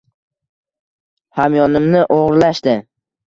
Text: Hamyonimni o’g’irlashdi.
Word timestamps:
Hamyonimni 1.41 2.01
o’g’irlashdi. 2.17 2.77